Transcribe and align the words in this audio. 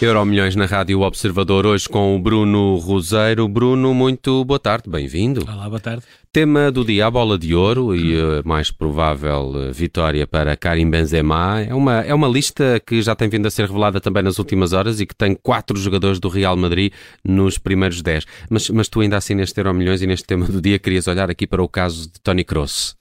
Euro 0.00 0.24
Milhões 0.24 0.56
na 0.56 0.64
Rádio 0.64 1.02
Observador, 1.02 1.66
hoje 1.66 1.86
com 1.86 2.16
o 2.16 2.18
Bruno 2.18 2.76
Roseiro. 2.76 3.46
Bruno, 3.46 3.92
muito 3.92 4.42
boa 4.46 4.58
tarde, 4.58 4.88
bem-vindo. 4.88 5.42
Olá, 5.46 5.68
boa 5.68 5.78
tarde. 5.78 6.04
Tema 6.32 6.72
do 6.72 6.86
dia, 6.86 7.06
a 7.06 7.10
bola 7.10 7.36
de 7.36 7.54
ouro 7.54 7.94
e 7.94 8.18
a 8.18 8.42
mais 8.46 8.70
provável 8.70 9.52
eh, 9.56 9.72
vitória 9.72 10.26
para 10.26 10.56
Karim 10.56 10.88
Benzema. 10.88 11.60
É 11.60 11.74
uma, 11.74 12.00
é 12.00 12.14
uma 12.14 12.28
lista 12.28 12.80
que 12.80 13.02
já 13.02 13.14
tem 13.14 13.28
vindo 13.28 13.44
a 13.44 13.50
ser 13.50 13.66
revelada 13.66 14.00
também 14.00 14.22
nas 14.22 14.38
últimas 14.38 14.72
horas 14.72 15.00
e 15.00 15.06
que 15.06 15.14
tem 15.14 15.34
quatro 15.34 15.76
jogadores 15.76 16.18
do 16.18 16.30
Real 16.30 16.56
Madrid 16.56 16.94
nos 17.22 17.58
primeiros 17.58 18.00
dez. 18.00 18.24
Mas, 18.48 18.70
mas 18.70 18.88
tu 18.88 19.00
ainda 19.00 19.18
assim 19.18 19.34
neste 19.34 19.60
Euro 19.60 19.74
Milhões 19.74 20.00
e 20.00 20.06
neste 20.06 20.26
tema 20.26 20.46
do 20.46 20.62
dia 20.62 20.78
querias 20.78 21.06
olhar 21.06 21.28
aqui 21.30 21.46
para 21.46 21.62
o 21.62 21.68
caso 21.68 22.10
de 22.10 22.18
Tony 22.22 22.42
Kroos. 22.42 22.96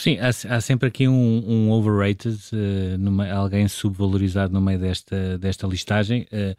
Sim, 0.00 0.16
há, 0.20 0.28
há, 0.28 0.60
sempre 0.60 0.86
aqui 0.86 1.08
um, 1.08 1.42
um 1.44 1.72
overrated, 1.72 2.38
uh, 2.52 2.96
numa, 2.98 3.28
alguém 3.28 3.66
subvalorizado 3.66 4.52
no 4.52 4.60
meio 4.60 4.78
desta, 4.78 5.36
desta 5.38 5.66
listagem. 5.66 6.22
Uh, 6.32 6.54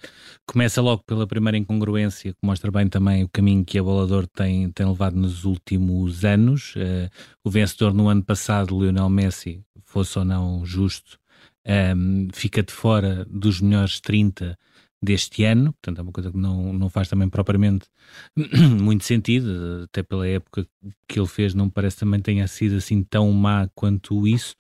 começa 0.45 0.81
logo 0.81 1.03
pela 1.03 1.25
primeira 1.25 1.57
incongruência, 1.57 2.33
que 2.33 2.39
mostra 2.45 2.70
bem 2.70 2.89
também 2.89 3.23
o 3.23 3.30
caminho 3.30 3.63
que 3.63 3.80
a 3.80 3.83
Bolador 3.83 4.27
tem, 4.27 4.70
tem 4.71 4.85
levado 4.85 5.16
nos 5.16 5.45
últimos 5.45 6.25
anos. 6.25 6.75
Uh, 6.75 7.09
o 7.41 7.49
vencedor 7.49 7.94
no 7.94 8.09
ano 8.09 8.21
passado, 8.21 8.77
Lionel 8.77 9.09
Messi, 9.09 9.63
fosse 9.85 10.19
ou 10.19 10.25
não 10.25 10.66
justo, 10.66 11.17
um, 11.66 11.71
ehm, 11.71 12.27
fica 12.33 12.61
de 12.61 12.73
fora 12.73 13.25
dos 13.30 13.61
melhores 13.61 14.02
30 14.02 14.58
deste 15.02 15.44
ano, 15.45 15.71
portanto 15.73 15.99
é 15.99 16.02
uma 16.02 16.12
coisa 16.12 16.31
que 16.31 16.38
não, 16.38 16.73
não 16.73 16.89
faz 16.89 17.08
também 17.08 17.30
propriamente 17.30 17.88
muito 18.81 19.05
sentido, 19.05 19.84
até 19.85 20.03
pela 20.03 20.27
época 20.27 20.67
que 21.08 21.20
ele 21.20 21.27
fez, 21.27 21.53
não 21.53 21.70
parece 21.70 21.98
também 21.98 22.20
tenha 22.20 22.48
sido 22.48 22.75
assim 22.75 23.03
tão 23.03 23.31
má 23.31 23.70
quanto 23.73 24.27
isso. 24.27 24.55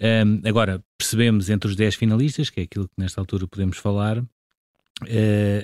Um, 0.00 0.46
agora, 0.46 0.82
percebemos 0.98 1.48
entre 1.48 1.70
os 1.70 1.76
10 1.76 1.94
finalistas, 1.94 2.50
que 2.50 2.60
é 2.60 2.62
aquilo 2.64 2.88
que 2.88 2.94
nesta 2.98 3.20
altura 3.20 3.46
podemos 3.46 3.78
falar, 3.78 4.18
uh, 4.18 4.26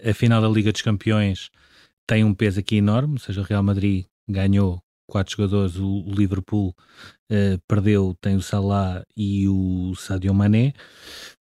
a 0.09 0.15
final 0.15 0.41
da 0.41 0.49
Liga 0.49 0.73
dos 0.73 0.83
Campeões 0.83 1.51
tem 2.07 2.25
um 2.25 2.35
peso 2.35 2.61
aqui 2.61 2.77
enorme, 2.77 3.15
ou 3.15 3.19
seja, 3.19 3.41
o 3.41 3.45
Real 3.45 3.63
Madrid 3.63 4.07
ganhou 4.29 4.83
quatro 5.07 5.37
jogadores, 5.37 5.77
o, 5.77 6.05
Liverpool 6.07 6.75
uh, 7.31 7.61
perdeu, 7.69 8.17
tem 8.21 8.37
o 8.37 8.43
Salah 8.43 9.05
e 9.17 9.47
o 9.49 9.95
Sadio 9.95 10.33
Mané. 10.33 10.73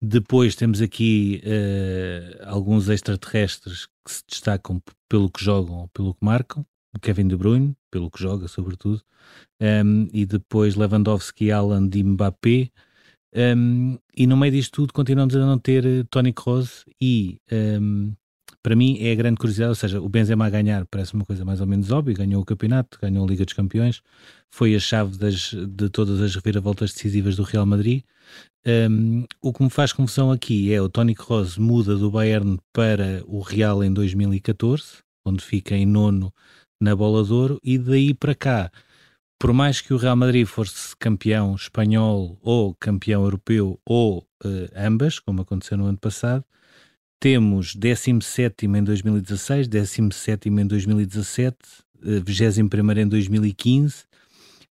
Depois 0.07 0.55
temos 0.55 0.83
aqui 0.83 1.41
uh, 1.43 2.45
alguns 2.45 2.89
extraterrestres 2.89 3.87
que 4.05 4.11
se 4.11 4.23
destacam 4.29 4.79
pelo 5.09 5.31
que 5.31 5.43
jogam 5.43 5.79
ou 5.79 5.87
pelo 5.87 6.13
que 6.13 6.23
marcam. 6.23 6.63
O 6.95 6.99
Kevin 6.99 7.27
De 7.27 7.35
Bruyne, 7.35 7.75
pelo 7.89 8.11
que 8.11 8.21
joga, 8.21 8.47
sobretudo. 8.47 9.01
Um, 9.59 10.07
e 10.13 10.23
depois 10.27 10.75
Lewandowski, 10.75 11.49
Alan 11.49 11.89
e 11.91 12.03
Mbappé. 12.03 12.69
Um, 13.35 13.97
e 14.15 14.27
no 14.27 14.37
meio 14.37 14.51
disto 14.51 14.73
tudo 14.73 14.93
continuamos 14.93 15.35
a 15.35 15.39
não 15.39 15.57
ter 15.57 15.83
uh, 15.83 16.05
Tony 16.05 16.31
Kroos 16.31 16.85
e 17.01 17.39
um, 17.51 18.13
para 18.65 18.75
mim 18.75 18.97
é 18.99 19.11
a 19.11 19.15
grande 19.15 19.37
curiosidade, 19.37 19.69
ou 19.69 19.75
seja, 19.75 20.01
o 20.01 20.09
Benzema 20.09 20.47
a 20.47 20.49
ganhar 20.49 20.87
parece 20.87 21.13
uma 21.13 21.23
coisa 21.23 21.45
mais 21.45 21.61
ou 21.61 21.67
menos 21.67 21.91
óbvia, 21.91 22.15
ganhou 22.15 22.41
o 22.41 22.45
campeonato, 22.45 22.97
ganhou 22.99 23.23
a 23.23 23.29
Liga 23.29 23.45
dos 23.45 23.53
Campeões, 23.53 24.01
foi 24.49 24.73
a 24.75 24.79
chave 24.79 25.19
das, 25.19 25.53
de 25.53 25.87
todas 25.87 26.19
as 26.19 26.33
reviravoltas 26.33 26.91
decisivas 26.91 27.35
do 27.35 27.43
Real 27.43 27.63
Madrid. 27.63 28.01
Um, 28.65 29.23
o 29.39 29.53
que 29.53 29.61
me 29.61 29.69
faz 29.69 29.93
confusão 29.93 30.31
aqui 30.31 30.73
é 30.73 30.81
o 30.81 30.89
Tony 30.89 31.13
Kroos 31.13 31.59
muda 31.59 31.95
do 31.95 32.09
Bayern 32.09 32.57
para 32.73 33.21
o 33.27 33.39
Real 33.39 33.83
em 33.83 33.93
2014, 33.93 35.03
onde 35.23 35.43
fica 35.43 35.75
em 35.75 35.85
nono 35.85 36.33
na 36.81 36.95
bola 36.95 37.23
de 37.23 37.33
ouro, 37.33 37.59
e 37.63 37.77
daí 37.77 38.15
para 38.15 38.33
cá, 38.33 38.71
por 39.39 39.53
mais 39.53 39.79
que 39.79 39.93
o 39.93 39.97
Real 39.97 40.15
Madrid 40.15 40.47
fosse 40.47 40.97
campeão 40.97 41.53
espanhol 41.53 42.39
ou 42.41 42.73
campeão 42.79 43.25
europeu 43.25 43.79
ou 43.85 44.27
uh, 44.43 44.47
ambas, 44.75 45.19
como 45.19 45.43
aconteceu 45.43 45.77
no 45.77 45.85
ano 45.85 45.99
passado, 45.99 46.43
temos 47.25 47.73
17 47.73 48.67
em 48.67 48.83
2016, 48.83 49.67
17 49.67 50.47
em 50.47 50.67
2017, 50.67 51.57
21 52.23 52.99
em 52.99 53.07
2015, 53.07 54.03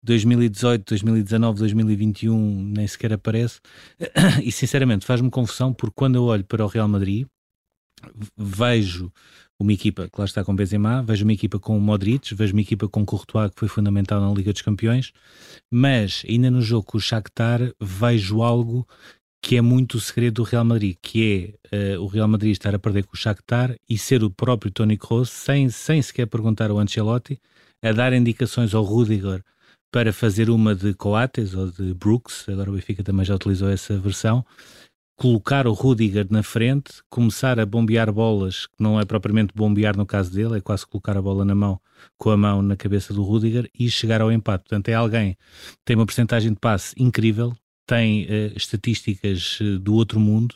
2018, 0.03 0.84
2019, 0.84 1.59
2021 1.61 2.72
nem 2.75 2.88
sequer 2.88 3.12
aparece. 3.12 3.61
E 4.43 4.50
sinceramente 4.50 5.06
faz-me 5.06 5.31
confusão 5.31 5.72
porque 5.72 5.94
quando 5.94 6.16
eu 6.16 6.25
olho 6.25 6.43
para 6.43 6.65
o 6.65 6.66
Real 6.66 6.88
Madrid, 6.88 7.25
vejo 8.37 9.12
uma 9.56 9.72
equipa 9.72 10.09
que 10.09 10.19
lá 10.19 10.25
está 10.25 10.43
com 10.43 10.56
Benzema, 10.56 11.05
vejo 11.05 11.25
uma 11.25 11.32
equipa 11.32 11.61
com 11.61 11.78
Modric, 11.78 12.34
vejo 12.34 12.53
uma 12.53 12.62
equipa 12.62 12.88
com 12.88 13.06
Courtois 13.06 13.50
que 13.50 13.61
foi 13.61 13.69
fundamental 13.69 14.21
na 14.21 14.34
Liga 14.34 14.53
dos 14.53 14.62
Campeões, 14.62 15.12
mas 15.71 16.25
ainda 16.28 16.50
no 16.50 16.62
jogo 16.62 16.84
com 16.84 16.99
o 16.99 17.00
Shakhtar 17.00 17.61
vejo 17.78 18.43
algo 18.43 18.88
que 19.43 19.56
é 19.56 19.61
muito 19.61 19.97
o 19.97 20.01
segredo 20.01 20.34
do 20.34 20.43
Real 20.43 20.65
Madrid, 20.65 20.97
que 21.03 21.59
é 21.73 21.97
uh, 21.97 22.03
o 22.03 22.06
Real 22.06 22.28
Madrid 22.28 22.53
estar 22.53 22.75
a 22.75 22.78
perder 22.78 23.05
com 23.05 23.15
o 23.15 23.19
Shakhtar 23.19 23.75
e 23.89 23.97
ser 23.97 24.23
o 24.23 24.31
próprio 24.31 24.71
Toni 24.71 24.97
Kroos, 24.97 25.31
sem, 25.31 25.69
sem 25.71 26.03
sequer 26.03 26.27
perguntar 26.27 26.71
ao 26.71 26.78
Ancelotti, 26.78 27.41
a 27.83 27.93
dar 27.93 28.12
indicações 28.12 28.75
ao 28.75 28.83
Rudiger 28.83 29.43
para 29.91 30.12
fazer 30.12 30.50
uma 30.50 30.75
de 30.75 30.95
Coates 30.95 31.55
ou 31.55 31.71
de 31.71 31.95
Brooks, 31.95 32.49
agora 32.49 32.71
o 32.71 32.75
Benfica 32.75 33.03
também 33.03 33.25
já 33.25 33.34
utilizou 33.34 33.69
essa 33.69 33.99
versão, 33.99 34.45
colocar 35.17 35.67
o 35.67 35.73
Rudiger 35.73 36.27
na 36.31 36.43
frente, 36.43 37.03
começar 37.11 37.59
a 37.59 37.67
bombear 37.67 38.12
bolas, 38.12 38.67
que 38.67 38.83
não 38.83 39.00
é 39.00 39.05
propriamente 39.05 39.53
bombear 39.55 39.97
no 39.97 40.06
caso 40.06 40.33
dele, 40.33 40.59
é 40.59 40.61
quase 40.61 40.87
colocar 40.87 41.17
a 41.17 41.23
bola 41.23 41.45
na 41.45 41.55
mão, 41.55 41.81
com 42.17 42.31
a 42.31 42.37
mão 42.37 42.62
na 42.62 42.77
cabeça 42.77 43.12
do 43.12 43.23
Rudiger 43.23 43.69
e 43.79 43.91
chegar 43.91 44.21
ao 44.21 44.31
empate. 44.31 44.65
Portanto, 44.65 44.89
é 44.89 44.95
alguém 44.95 45.34
que 45.34 45.79
tem 45.84 45.97
uma 45.97 46.06
porcentagem 46.06 46.53
de 46.53 46.59
passe 46.59 46.95
incrível, 46.97 47.53
tem 47.91 48.23
uh, 48.23 48.56
estatísticas 48.56 49.59
uh, 49.61 49.81
do 49.81 49.95
outro 49.95 50.21
mundo, 50.21 50.55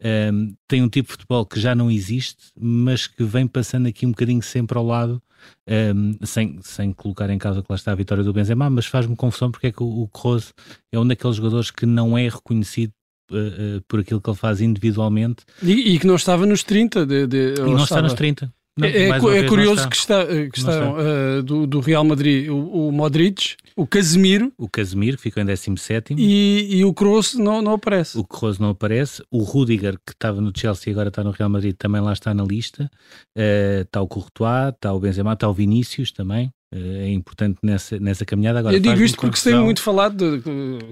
um, 0.00 0.06
ehm, 0.06 0.54
tem 0.68 0.80
um 0.80 0.88
tipo 0.88 1.08
de 1.08 1.12
futebol 1.14 1.44
que 1.44 1.58
já 1.58 1.74
não 1.74 1.90
existe, 1.90 2.52
mas 2.56 3.08
que 3.08 3.24
vem 3.24 3.48
passando 3.48 3.88
aqui 3.88 4.06
um 4.06 4.10
bocadinho 4.10 4.40
sempre 4.40 4.78
ao 4.78 4.86
lado, 4.86 5.20
um, 5.66 5.72
ehm, 5.72 6.12
sem, 6.22 6.60
sem 6.62 6.92
colocar 6.92 7.28
em 7.30 7.38
causa 7.38 7.62
que 7.62 7.66
lá 7.68 7.74
está 7.74 7.90
a 7.90 7.96
vitória 7.96 8.22
do 8.22 8.32
Benzema, 8.32 8.70
mas 8.70 8.86
faz-me 8.86 9.16
confusão 9.16 9.50
porque 9.50 9.66
é 9.66 9.72
que 9.72 9.82
o, 9.82 10.02
o 10.02 10.08
Kroos 10.08 10.54
é 10.92 10.98
um 11.00 11.06
daqueles 11.06 11.34
jogadores 11.34 11.72
que 11.72 11.84
não 11.84 12.16
é 12.16 12.28
reconhecido 12.28 12.92
uh, 13.32 13.82
por 13.88 13.98
aquilo 13.98 14.20
que 14.20 14.30
ele 14.30 14.36
faz 14.36 14.60
individualmente. 14.60 15.44
E, 15.60 15.94
e, 15.94 15.98
que 15.98 16.06
não 16.06 16.14
estava 16.14 16.46
nos 16.46 16.62
30. 16.62 17.04
De, 17.04 17.26
de, 17.26 17.54
e 17.54 17.60
não 17.60 17.82
estava... 17.82 17.82
está 17.82 18.02
nos 18.02 18.14
30. 18.14 18.52
Não, 18.78 18.86
é, 18.86 19.38
é 19.38 19.48
curioso 19.48 19.88
que, 19.88 19.96
está, 19.96 20.24
que 20.24 20.58
está, 20.58 20.92
uh, 20.92 21.42
do, 21.42 21.66
do, 21.66 21.80
Real 21.80 22.04
Madrid 22.04 22.48
o, 22.48 22.88
o, 22.88 22.92
Modric, 22.92 23.56
o 23.74 23.86
Casemiro. 23.86 24.52
O 24.56 24.68
Casemiro, 24.68 25.16
que 25.16 25.24
ficou 25.24 25.42
em 25.42 25.46
17 25.46 26.14
e, 26.16 26.78
e 26.78 26.84
o 26.84 26.94
Kroos 26.94 27.34
não, 27.34 27.60
não 27.60 27.72
aparece. 27.72 28.16
O 28.16 28.24
Kroos 28.24 28.58
não 28.58 28.70
aparece. 28.70 29.22
O 29.30 29.42
Rudiger, 29.42 29.98
que 30.06 30.12
estava 30.12 30.40
no 30.40 30.52
Chelsea 30.56 30.90
e 30.90 30.92
agora 30.92 31.08
está 31.08 31.24
no 31.24 31.32
Real 31.32 31.50
Madrid, 31.50 31.74
também 31.76 32.00
lá 32.00 32.12
está 32.12 32.32
na 32.32 32.44
lista. 32.44 32.90
Uh, 33.36 33.82
está 33.82 34.00
o 34.00 34.06
Courtois, 34.06 34.74
está 34.74 34.92
o 34.92 35.00
Benzema, 35.00 35.32
está 35.32 35.48
o 35.48 35.52
Vinícius 35.52 36.12
também. 36.12 36.52
Eh, 36.70 37.06
é 37.06 37.10
importante 37.10 37.58
nessa, 37.62 37.98
nessa 37.98 38.24
caminhada. 38.26 38.58
Agora, 38.58 38.76
eu 38.76 38.80
digo 38.80 39.00
isto 39.00 39.18
porque 39.18 39.38
se 39.38 39.50
tem 39.50 39.58
muito 39.58 39.80
falado, 39.80 40.38
de, 40.38 40.42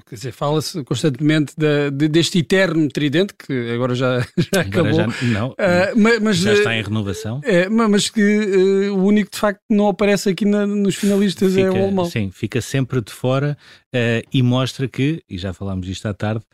quer 0.06 0.14
dizer, 0.14 0.32
fala-se 0.32 0.82
constantemente 0.84 1.52
de, 1.56 1.90
de, 1.90 2.08
deste 2.08 2.38
eterno 2.38 2.88
tridente, 2.88 3.34
que 3.34 3.70
agora 3.72 3.94
já, 3.94 4.20
já 4.54 4.60
agora 4.62 4.90
acabou. 4.90 4.94
Já, 4.94 5.24
não, 5.26 5.50
uh, 5.50 5.54
mas, 5.94 6.20
mas, 6.20 6.36
já 6.38 6.54
está 6.54 6.74
em 6.74 6.82
renovação. 6.82 7.40
É, 7.44 7.68
mas 7.68 8.08
que 8.08 8.22
uh, 8.22 8.94
o 8.94 9.04
único 9.04 9.30
de 9.30 9.38
facto 9.38 9.60
não 9.68 9.88
aparece 9.88 10.30
aqui 10.30 10.46
na, 10.46 10.66
nos 10.66 10.94
finalistas 10.94 11.52
fica, 11.52 11.66
é 11.66 11.70
o 11.70 11.76
alemão. 11.76 12.06
Sim, 12.06 12.30
fica 12.30 12.60
sempre 12.62 13.02
de 13.02 13.12
fora 13.12 13.56
uh, 13.94 14.26
e 14.32 14.42
mostra 14.42 14.88
que, 14.88 15.22
e 15.28 15.36
já 15.36 15.52
falámos 15.52 15.86
disto 15.86 16.06
à 16.06 16.14
tarde, 16.14 16.44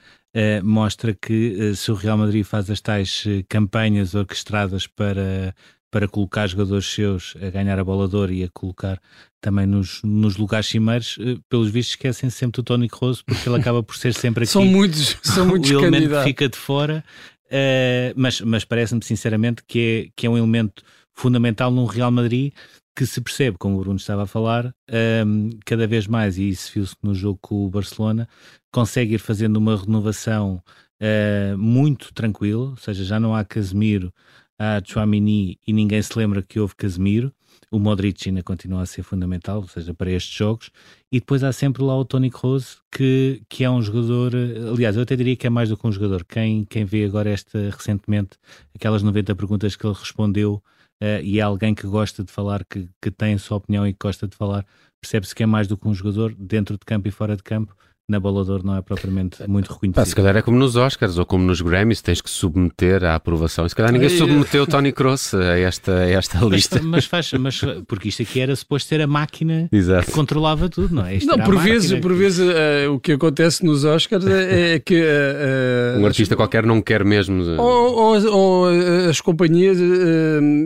mostra 0.64 1.14
que 1.14 1.74
se 1.76 1.92
o 1.92 1.94
Real 1.94 2.16
Madrid 2.16 2.42
faz 2.42 2.70
as 2.70 2.80
tais 2.80 3.22
campanhas 3.50 4.14
orquestradas 4.14 4.86
para 4.86 5.54
para 5.92 6.08
colocar 6.08 6.46
jogadores 6.48 6.86
seus 6.86 7.36
a 7.40 7.50
ganhar 7.50 7.78
a 7.78 7.84
bola 7.84 8.08
de 8.08 8.16
ouro 8.16 8.32
e 8.32 8.42
a 8.42 8.48
colocar 8.48 8.98
também 9.40 9.66
nos, 9.66 10.00
nos 10.02 10.36
lugares 10.38 10.66
cimeiros, 10.66 11.18
eh, 11.20 11.36
pelos 11.48 11.70
vistos 11.70 11.92
esquecem 11.92 12.30
sempre 12.30 12.62
do 12.62 12.64
Tony 12.64 12.88
Kroos 12.88 13.20
porque 13.20 13.48
ele 13.48 13.60
acaba 13.60 13.82
por 13.82 13.96
ser 13.96 14.14
sempre 14.14 14.44
aqui 14.44 14.52
são 14.52 14.64
muitos, 14.64 15.16
são 15.22 15.46
muitos 15.46 15.70
o 15.70 15.74
elemento 15.74 15.92
candidatos. 15.92 16.24
que 16.24 16.30
fica 16.30 16.48
de 16.48 16.56
fora 16.56 17.04
uh, 17.52 18.12
mas, 18.16 18.40
mas 18.40 18.64
parece-me 18.64 19.04
sinceramente 19.04 19.62
que 19.68 20.06
é, 20.08 20.10
que 20.16 20.26
é 20.26 20.30
um 20.30 20.36
elemento 20.36 20.82
fundamental 21.14 21.70
num 21.70 21.84
Real 21.84 22.10
Madrid 22.10 22.52
que 22.96 23.06
se 23.06 23.20
percebe, 23.20 23.56
como 23.58 23.76
o 23.76 23.80
Bruno 23.80 23.96
estava 23.96 24.24
a 24.24 24.26
falar, 24.26 24.66
um, 24.66 24.72
ehm, 24.94 25.50
cada 25.64 25.86
vez 25.86 26.06
mais, 26.06 26.36
e 26.36 26.50
isso 26.50 26.70
viu-se 26.74 26.94
no 27.02 27.14
jogo 27.14 27.38
com 27.40 27.64
o 27.64 27.70
Barcelona, 27.70 28.28
consegue 28.70 29.14
ir 29.14 29.18
fazendo 29.18 29.56
uma 29.56 29.76
renovação 29.76 30.62
uh, 31.00 31.56
muito 31.56 32.12
tranquila, 32.12 32.70
ou 32.70 32.76
seja, 32.76 33.02
já 33.02 33.18
não 33.18 33.34
há 33.34 33.44
Casemiro, 33.44 34.12
há 34.58 34.80
Chouamini 34.84 35.58
e 35.66 35.72
ninguém 35.72 36.00
se 36.02 36.16
lembra 36.18 36.42
que 36.42 36.60
houve 36.60 36.74
Casemiro. 36.74 37.32
O 37.70 37.78
Modric 37.78 38.28
ainda 38.28 38.42
continua 38.42 38.82
a 38.82 38.86
ser 38.86 39.02
fundamental, 39.02 39.62
ou 39.62 39.68
seja, 39.68 39.94
para 39.94 40.10
estes 40.10 40.34
jogos. 40.34 40.70
E 41.10 41.20
depois 41.20 41.42
há 41.42 41.52
sempre 41.52 41.82
lá 41.82 41.96
o 41.96 42.04
Tony 42.04 42.30
Kroos, 42.30 42.82
que, 42.90 43.42
que 43.48 43.64
é 43.64 43.70
um 43.70 43.80
jogador, 43.80 44.32
aliás, 44.70 44.96
eu 44.96 45.02
até 45.02 45.16
diria 45.16 45.34
que 45.36 45.46
é 45.46 45.50
mais 45.50 45.70
do 45.70 45.76
que 45.76 45.86
um 45.86 45.92
jogador. 45.92 46.24
Quem, 46.24 46.64
quem 46.64 46.84
vê 46.84 47.04
agora 47.04 47.30
esta 47.30 47.70
recentemente, 47.70 48.36
aquelas 48.74 49.02
90 49.02 49.34
perguntas 49.34 49.74
que 49.74 49.86
ele 49.86 49.94
respondeu, 49.94 50.62
uh, 51.02 51.22
e 51.22 51.38
é 51.38 51.42
alguém 51.42 51.74
que 51.74 51.86
gosta 51.86 52.22
de 52.22 52.30
falar, 52.30 52.64
que, 52.64 52.88
que 53.00 53.10
tem 53.10 53.34
a 53.34 53.38
sua 53.38 53.56
opinião 53.56 53.86
e 53.86 53.92
que 53.92 53.98
gosta 54.00 54.28
de 54.28 54.36
falar, 54.36 54.66
percebe-se 55.00 55.34
que 55.34 55.42
é 55.42 55.46
mais 55.46 55.66
do 55.66 55.76
que 55.76 55.88
um 55.88 55.94
jogador 55.94 56.34
dentro 56.34 56.74
de 56.74 56.84
campo 56.84 57.08
e 57.08 57.10
fora 57.10 57.36
de 57.36 57.42
campo 57.42 57.74
na 58.08 58.18
Bolador 58.18 58.64
não 58.64 58.76
é 58.76 58.82
propriamente 58.82 59.48
muito 59.48 59.72
reconhecido. 59.72 59.94
Pá, 59.94 60.04
se 60.04 60.14
calhar 60.14 60.36
é 60.36 60.42
como 60.42 60.58
nos 60.58 60.76
Oscars 60.76 61.18
ou 61.18 61.24
como 61.24 61.44
nos 61.44 61.60
Grammys, 61.60 62.02
tens 62.02 62.20
que 62.20 62.28
submeter 62.28 63.04
à 63.04 63.14
aprovação. 63.14 63.68
Se 63.68 63.74
calhar 63.74 63.92
ninguém 63.92 64.08
submeteu 64.08 64.66
Tony 64.66 64.92
Cross 64.92 65.34
a 65.34 65.58
esta, 65.58 65.98
a 65.98 66.10
esta 66.10 66.44
lista. 66.44 66.80
Mas, 66.82 67.06
faz, 67.06 67.32
mas 67.34 67.60
porque 67.86 68.08
isto 68.08 68.22
aqui 68.22 68.40
era 68.40 68.54
suposto 68.56 68.88
ser 68.88 69.00
a 69.00 69.06
máquina 69.06 69.68
Exato. 69.70 70.06
que 70.06 70.12
controlava 70.12 70.68
tudo, 70.68 70.94
não 70.94 71.06
é? 71.06 71.16
Isto 71.16 71.28
não, 71.28 71.44
por 71.44 71.56
vezes, 71.58 71.98
por 72.00 72.12
vezes 72.12 72.40
uh, 72.40 72.92
o 72.92 72.98
que 72.98 73.12
acontece 73.12 73.64
nos 73.64 73.84
Oscars 73.84 74.26
é, 74.26 74.74
é 74.74 74.78
que 74.78 75.00
uh, 75.00 76.00
um 76.00 76.06
artista 76.06 76.34
as, 76.34 76.36
qualquer 76.36 76.66
não 76.66 76.82
quer 76.82 77.04
mesmo. 77.04 77.42
Uh... 77.42 77.60
Ou, 77.60 77.94
ou, 77.94 78.32
ou, 78.32 78.68
as 79.08 79.20
companhias, 79.20 79.78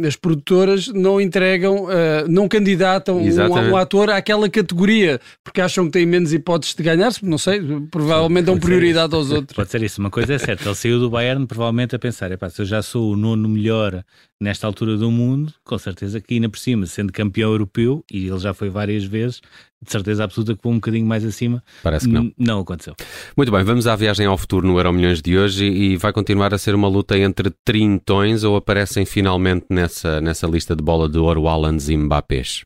as 0.07 0.17
produtoras 0.17 0.89
não 0.89 1.21
entregam, 1.21 1.87
não 2.29 2.49
candidatam 2.49 3.19
um, 3.19 3.71
um, 3.71 3.77
ator 3.77 4.11
àquela 4.11 4.49
categoria 4.49 5.21
porque 5.45 5.61
acham 5.61 5.85
que 5.87 5.93
têm 5.93 6.07
menos 6.07 6.33
hipóteses 6.33 6.75
de 6.75 6.83
ganhar 6.83 7.11
não 7.27 7.39
sei, 7.39 7.61
provavelmente 7.91 8.47
dão 8.47 8.59
prioridade 8.59 9.15
aos 9.15 9.31
outros. 9.31 9.55
Pode 9.55 9.71
ser 9.71 9.83
isso, 9.83 10.01
uma 10.01 10.11
coisa 10.11 10.35
é 10.35 10.39
certa, 10.39 10.65
ele 10.65 10.75
saiu 10.75 10.99
do 11.01 11.11
Bayern 11.11 11.47
provavelmente 11.47 11.95
a 11.95 11.99
pensar, 11.99 12.31
se 12.51 12.63
eu 12.63 12.67
já 12.67 12.81
sou 12.83 13.13
o 13.13 13.17
nono 13.17 13.49
melhor 13.49 14.05
nesta 14.41 14.67
altura 14.67 14.97
do 14.97 15.11
mundo, 15.11 15.53
com 15.65 15.79
certeza 15.79 16.21
que 16.21 16.35
ainda 16.35 16.49
por 16.49 16.59
cima, 16.59 16.87
sendo 16.87 17.13
campeão 17.13 17.51
europeu, 17.51 18.05
e 18.11 18.29
ele 18.29 18.39
já 18.39 18.53
foi 18.53 18.69
várias 18.69 19.05
vezes, 19.05 19.41
de 19.83 19.91
certeza 19.91 20.25
absoluta 20.25 20.55
que 20.55 20.63
foi 20.63 20.73
um 20.73 20.77
bocadinho 20.77 21.07
mais 21.07 21.25
acima. 21.25 21.63
Parece 21.83 22.07
que 22.07 22.13
não. 22.13 22.33
Não 22.39 22.61
aconteceu. 22.61 22.95
Muito 23.37 23.53
bem, 23.53 23.63
vamos 23.63 23.87
à 23.87 23.95
viagem 23.95 24.27
ao 24.27 24.37
futuro 24.37 24.67
no 24.67 24.77
Euro 24.79 24.93
Milhões 24.93 25.23
de 25.23 25.39
hoje 25.39 25.67
e 25.67 25.97
vai 25.97 26.13
continuar 26.13 26.53
a 26.53 26.59
ser 26.59 26.75
uma 26.75 26.89
luta 26.89 27.19
entre 27.19 27.51
trintões 27.65 28.45
ou 28.45 28.57
aparecem 28.57 29.05
finalmente 29.05 29.67
nessa, 29.71 30.21
nessa 30.21 30.47
lista 30.47 30.75
de 30.75 30.83
bola 30.83 31.09
de 31.09 31.19
ouro 31.19 31.47
Haaland 31.47 31.93
e 31.93 31.97
Mbappés? 31.97 32.65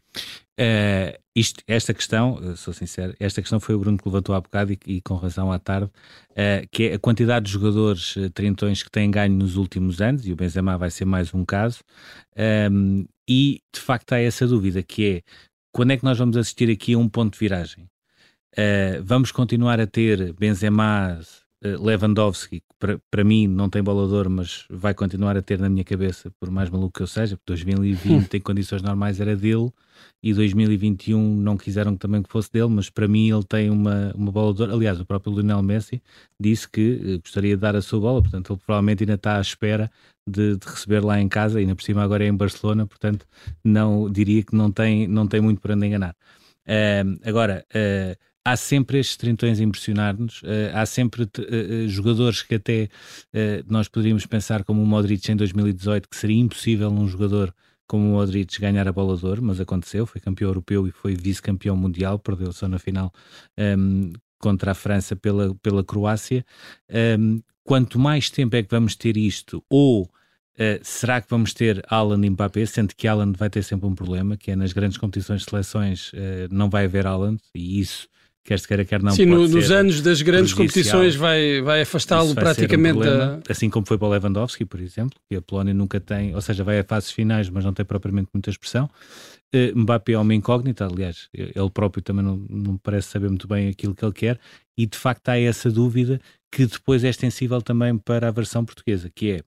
Uh, 0.60 1.18
isto, 1.34 1.64
esta 1.66 1.94
questão, 1.94 2.54
sou 2.54 2.74
sincero, 2.74 3.14
esta 3.18 3.40
questão 3.40 3.58
foi 3.58 3.74
o 3.74 3.78
Bruno 3.78 3.96
que 3.96 4.06
levantou 4.06 4.34
há 4.34 4.40
bocado 4.42 4.72
e, 4.72 4.78
e 4.86 5.00
com 5.00 5.14
razão 5.14 5.50
à 5.50 5.58
tarde, 5.58 5.86
uh, 5.86 6.68
que 6.70 6.88
é 6.88 6.94
a 6.94 6.98
quantidade 6.98 7.46
de 7.46 7.52
jogadores 7.52 8.14
uh, 8.16 8.28
trintões 8.28 8.82
que 8.82 8.90
têm 8.90 9.10
ganho 9.10 9.34
nos 9.34 9.56
últimos 9.56 10.02
anos, 10.02 10.26
e 10.26 10.32
o 10.32 10.36
Benzema 10.36 10.76
vai 10.76 10.90
ser 10.90 11.06
mais 11.06 11.32
um 11.32 11.46
caso, 11.46 11.80
um, 12.36 12.42
ehm, 12.42 13.04
e 13.26 13.62
de 13.72 13.80
facto 13.80 14.12
há 14.12 14.18
essa 14.20 14.46
dúvida, 14.46 14.82
que 14.82 15.06
é 15.06 15.22
quando 15.72 15.92
é 15.92 15.96
que 15.96 16.04
nós 16.04 16.18
vamos 16.18 16.36
assistir 16.36 16.70
aqui 16.70 16.92
a 16.92 16.98
um 16.98 17.08
ponto 17.08 17.32
de 17.32 17.38
viragem? 17.38 17.84
Uh, 18.52 19.02
vamos 19.02 19.32
continuar 19.32 19.80
a 19.80 19.86
ter 19.86 20.34
Benzema, 20.34 21.20
Lewandowski, 21.62 22.60
que 22.60 22.98
para 23.10 23.22
mim 23.22 23.46
não 23.46 23.68
tem 23.68 23.82
bolador, 23.82 24.30
mas 24.30 24.64
vai 24.70 24.94
continuar 24.94 25.36
a 25.36 25.42
ter 25.42 25.58
na 25.58 25.68
minha 25.68 25.84
cabeça, 25.84 26.30
por 26.40 26.50
mais 26.50 26.70
maluco 26.70 26.92
que 26.96 27.02
eu 27.02 27.06
seja, 27.06 27.36
porque 27.36 27.52
2020 27.52 28.32
em 28.36 28.40
condições 28.40 28.80
normais 28.82 29.20
era 29.20 29.36
dele 29.36 29.70
e 30.22 30.32
2021 30.32 31.36
não 31.36 31.58
quiseram 31.58 31.96
também 31.96 32.22
que 32.22 32.30
fosse 32.30 32.50
dele, 32.50 32.68
mas 32.68 32.88
para 32.88 33.06
mim 33.06 33.30
ele 33.30 33.44
tem 33.44 33.68
uma, 33.68 34.12
uma 34.14 34.32
bola 34.32 34.54
de 34.54 34.62
ouro. 34.62 34.74
Aliás, 34.74 34.98
o 35.00 35.04
próprio 35.04 35.34
Lionel 35.34 35.62
Messi 35.62 36.02
disse 36.40 36.66
que 36.68 37.00
eh, 37.04 37.18
gostaria 37.18 37.54
de 37.54 37.60
dar 37.60 37.76
a 37.76 37.82
sua 37.82 38.00
bola, 38.00 38.22
portanto 38.22 38.52
ele 38.52 38.60
provavelmente 38.64 39.02
ainda 39.02 39.14
está 39.14 39.36
à 39.36 39.40
espera 39.40 39.90
de, 40.26 40.56
de, 40.56 40.66
receber 40.66 41.04
lá 41.04 41.20
em 41.20 41.28
casa, 41.28 41.60
e 41.60 41.62
ainda 41.62 41.74
por 41.74 41.82
cima 41.82 42.02
agora 42.02 42.24
é 42.24 42.28
em 42.28 42.36
Barcelona, 42.36 42.86
portanto 42.86 43.26
não 43.62 44.10
diria 44.10 44.42
que 44.42 44.54
não 44.54 44.70
tem, 44.70 45.06
não 45.06 45.26
tem 45.26 45.40
muito 45.40 45.60
para 45.60 45.74
onde 45.74 45.86
enganar. 45.86 46.16
Uh, 46.66 47.18
agora, 47.24 47.66
uh, 47.74 48.29
há 48.44 48.56
sempre 48.56 48.98
estes 48.98 49.16
trintões 49.16 49.60
a 49.60 49.62
impressionar-nos, 49.62 50.42
uh, 50.42 50.74
há 50.74 50.86
sempre 50.86 51.22
uh, 51.22 51.88
jogadores 51.88 52.42
que 52.42 52.54
até 52.54 52.88
nós 53.66 53.88
poderíamos 53.88 54.26
pensar 54.26 54.64
como 54.64 54.82
o 54.82 54.86
Modric 54.86 55.30
em 55.30 55.36
2018, 55.36 56.08
que 56.08 56.16
seria 56.16 56.40
impossível 56.40 56.90
um 56.90 57.06
jogador 57.06 57.54
como 57.90 58.04
o 58.04 58.12
Modric 58.12 58.60
ganhar 58.60 58.86
a 58.86 58.92
bola 58.92 59.16
de 59.16 59.26
ouro, 59.26 59.42
mas 59.42 59.60
aconteceu, 59.60 60.06
foi 60.06 60.20
campeão 60.20 60.48
europeu 60.48 60.86
e 60.86 60.92
foi 60.92 61.16
vice-campeão 61.16 61.76
mundial, 61.76 62.20
perdeu 62.20 62.52
só 62.52 62.68
na 62.68 62.78
final 62.78 63.12
um, 63.58 64.12
contra 64.38 64.70
a 64.70 64.74
França 64.74 65.16
pela, 65.16 65.56
pela 65.56 65.82
Croácia. 65.82 66.44
Um, 67.18 67.42
quanto 67.64 67.98
mais 67.98 68.30
tempo 68.30 68.54
é 68.54 68.62
que 68.62 68.70
vamos 68.70 68.94
ter 68.94 69.16
isto, 69.16 69.62
ou 69.68 70.08
Uh, 70.56 70.76
será 70.82 71.22
que 71.22 71.30
vamos 71.30 71.54
ter 71.54 71.82
Alan 71.88 72.22
e 72.22 72.28
Mbappé, 72.28 72.66
sendo 72.66 72.94
que 72.94 73.08
Alan 73.08 73.32
vai 73.32 73.48
ter 73.48 73.62
sempre 73.62 73.86
um 73.86 73.94
problema, 73.94 74.36
que 74.36 74.50
é 74.50 74.56
nas 74.56 74.74
grandes 74.74 74.98
competições 74.98 75.40
de 75.40 75.48
seleções 75.48 76.12
uh, 76.12 76.48
não 76.50 76.68
vai 76.68 76.84
haver 76.84 77.06
Alan, 77.06 77.38
e 77.54 77.80
isso 77.80 78.06
quer 78.50 78.58
se 78.58 78.66
queira, 78.66 78.84
quer 78.84 79.00
não. 79.00 79.12
Sim, 79.12 79.26
no, 79.26 79.46
nos 79.46 79.70
anos 79.70 80.00
das 80.00 80.20
grandes 80.22 80.52
competições 80.52 81.14
vai, 81.14 81.62
vai 81.62 81.82
afastá-lo 81.82 82.34
praticamente. 82.34 82.98
Um 82.98 83.00
problema, 83.00 83.42
a... 83.48 83.52
Assim 83.52 83.70
como 83.70 83.86
foi 83.86 83.96
para 83.96 84.08
o 84.08 84.10
Lewandowski, 84.10 84.64
por 84.64 84.80
exemplo, 84.80 85.16
que 85.28 85.36
a 85.36 85.40
Polónia 85.40 85.72
nunca 85.72 86.00
tem, 86.00 86.34
ou 86.34 86.40
seja, 86.40 86.64
vai 86.64 86.80
a 86.80 86.82
fases 86.82 87.12
finais, 87.12 87.48
mas 87.48 87.64
não 87.64 87.72
tem 87.72 87.86
propriamente 87.86 88.28
muita 88.34 88.50
expressão. 88.50 88.90
Uh, 89.54 89.78
Mbappé 89.78 90.14
é 90.14 90.18
uma 90.18 90.34
incógnita, 90.34 90.84
aliás, 90.84 91.28
ele 91.32 91.70
próprio 91.72 92.02
também 92.02 92.24
não, 92.24 92.44
não 92.50 92.76
parece 92.76 93.06
saber 93.06 93.28
muito 93.28 93.46
bem 93.46 93.68
aquilo 93.68 93.94
que 93.94 94.04
ele 94.04 94.12
quer, 94.12 94.40
e 94.76 94.84
de 94.84 94.98
facto 94.98 95.28
há 95.28 95.38
essa 95.38 95.70
dúvida 95.70 96.20
que 96.50 96.66
depois 96.66 97.04
é 97.04 97.08
extensível 97.08 97.62
também 97.62 97.96
para 97.96 98.26
a 98.26 98.32
versão 98.32 98.64
portuguesa, 98.64 99.08
que 99.14 99.30
é 99.30 99.40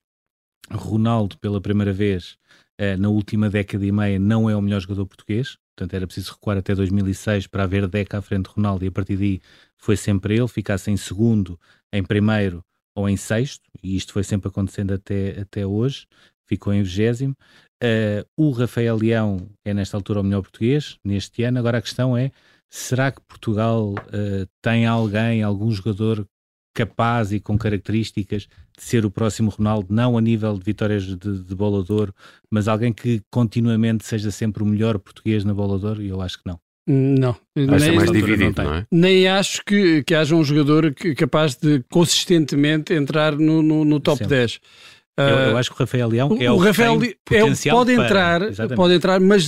Ronaldo, 0.71 1.37
pela 1.39 1.59
primeira 1.59 1.91
vez 1.91 2.37
uh, 2.79 2.97
na 2.97 3.09
última 3.09 3.49
década 3.49 3.85
e 3.85 3.91
meia, 3.91 4.17
não 4.17 4.49
é 4.49 4.55
o 4.55 4.61
melhor 4.61 4.79
jogador 4.79 5.05
português, 5.07 5.57
portanto 5.75 5.93
era 5.93 6.05
preciso 6.05 6.33
recuar 6.33 6.57
até 6.57 6.73
2006 6.73 7.47
para 7.47 7.63
haver 7.63 7.87
Deca 7.87 8.17
à 8.17 8.21
frente 8.21 8.45
de 8.45 8.55
Ronaldo 8.55 8.85
e 8.85 8.87
a 8.87 8.91
partir 8.91 9.17
daí 9.17 9.41
foi 9.77 9.97
sempre 9.97 10.37
ele, 10.37 10.47
ficasse 10.47 10.89
em 10.91 10.97
segundo, 10.97 11.59
em 11.91 12.03
primeiro 12.03 12.63
ou 12.95 13.09
em 13.09 13.17
sexto, 13.17 13.63
e 13.81 13.95
isto 13.95 14.13
foi 14.13 14.23
sempre 14.23 14.47
acontecendo 14.47 14.93
até, 14.93 15.41
até 15.41 15.65
hoje, 15.65 16.07
ficou 16.45 16.73
em 16.73 16.83
vigésimo. 16.83 17.35
Uh, 17.83 18.25
o 18.37 18.51
Rafael 18.51 18.95
Leão 18.95 19.49
é 19.65 19.73
nesta 19.73 19.97
altura 19.97 20.21
o 20.21 20.23
melhor 20.23 20.41
português, 20.41 20.97
neste 21.03 21.43
ano. 21.43 21.59
Agora 21.59 21.79
a 21.79 21.81
questão 21.81 22.15
é, 22.15 22.31
será 22.69 23.11
que 23.11 23.21
Portugal 23.21 23.93
uh, 23.93 24.47
tem 24.61 24.85
alguém, 24.85 25.43
algum 25.43 25.71
jogador 25.71 26.25
capaz 26.73 27.31
e 27.31 27.39
com 27.39 27.57
características 27.57 28.47
de 28.77 28.83
ser 28.83 29.05
o 29.05 29.11
próximo 29.11 29.49
Ronaldo, 29.49 29.93
não 29.93 30.17
a 30.17 30.21
nível 30.21 30.57
de 30.57 30.63
vitórias 30.63 31.03
de, 31.03 31.15
de 31.15 31.55
bola 31.55 31.83
de 31.83 31.91
ouro, 31.91 32.13
mas 32.49 32.67
alguém 32.67 32.91
que 32.91 33.21
continuamente 33.29 34.05
seja 34.05 34.31
sempre 34.31 34.63
o 34.63 34.65
melhor 34.65 34.97
português 34.97 35.43
na 35.43 35.53
bola 35.53 35.77
de 35.77 35.85
ouro? 35.85 36.01
E 36.01 36.09
eu 36.09 36.21
acho 36.21 36.37
que 36.39 36.47
não. 36.47 36.59
Não, 36.85 37.33
Vai 37.55 37.79
nem, 37.79 37.95
mais 37.95 38.11
dividido, 38.11 38.61
não, 38.61 38.69
não, 38.69 38.75
é? 38.75 38.85
nem 38.91 39.25
acho 39.25 39.63
que, 39.63 40.03
que 40.03 40.13
haja 40.13 40.35
um 40.35 40.43
jogador 40.43 40.93
que, 40.93 41.15
capaz 41.15 41.55
de 41.55 41.81
consistentemente 41.89 42.93
entrar 42.93 43.37
no, 43.37 43.61
no, 43.61 43.85
no 43.85 44.01
top 44.01 44.17
Sempre. 44.17 44.37
10. 44.37 44.59
Eu, 45.15 45.25
eu, 45.25 45.55
ah, 45.55 45.59
acho 45.59 45.69
que 45.69 45.75
o 45.75 45.79
Rafael 45.79 46.09
Leão 46.09 46.37
é 46.39 46.49
o, 46.49 46.55
o 46.55 46.57
Rafael 46.57 46.99
é, 47.29 47.69
pode 47.69 47.91
entrar, 47.91 48.41
pode 48.75 48.95
entrar, 48.95 49.19
mas 49.19 49.47